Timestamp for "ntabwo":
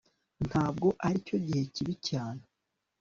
0.47-0.87